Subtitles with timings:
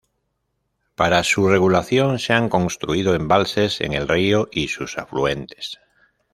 [0.95, 5.77] Para su regulación se han construido embalses en el río y sus afluentes.